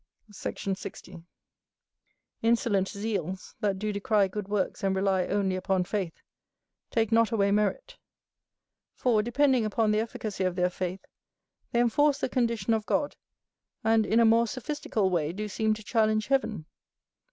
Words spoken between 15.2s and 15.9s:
do seem to